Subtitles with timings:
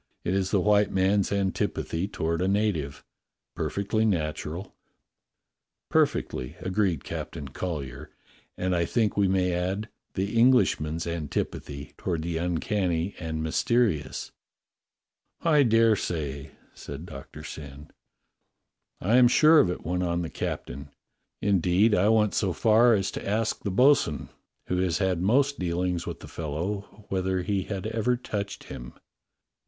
[0.23, 3.03] "It is the white man's antipathy toward a native.
[3.55, 4.73] Perfectly nat ural."
[5.91, 8.09] "Perfectly," agreed Captain Collyer.
[8.57, 14.31] "And I think we may add the Englishman's antipathy toward the uncanny and mysterious."
[15.41, 17.91] "I dare say," said Doctor Syn.
[18.99, 20.89] "I am sure of it," went on the captain.
[21.43, 24.29] "Indeed, I 152 DOCTOR SYN went so far as to ask the bo'sun,
[24.65, 28.93] who has had most deahngs with the fellow, whether he had ever touched him."